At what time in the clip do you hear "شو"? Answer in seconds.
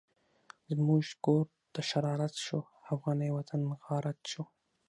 2.45-2.59, 4.31-4.43